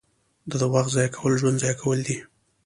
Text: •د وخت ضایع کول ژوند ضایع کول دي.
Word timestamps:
•د 0.59 0.61
وخت 0.73 0.89
ضایع 0.95 1.09
کول 1.17 1.33
ژوند 1.39 1.59
ضایع 1.61 1.75
کول 1.81 1.99
دي. 2.07 2.17